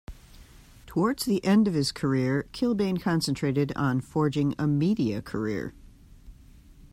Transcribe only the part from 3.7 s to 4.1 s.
on